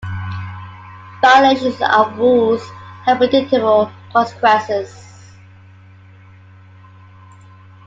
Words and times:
Violations 1.21 1.79
of 1.87 2.17
rules 2.17 2.67
have 3.05 3.19
predictable 3.19 3.91
consequences. 4.11 5.05